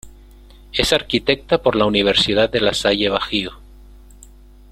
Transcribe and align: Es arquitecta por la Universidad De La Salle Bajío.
Es 0.73 0.93
arquitecta 0.93 1.61
por 1.61 1.75
la 1.75 1.85
Universidad 1.85 2.49
De 2.49 2.59
La 2.59 2.73
Salle 2.73 3.09
Bajío. 3.09 3.51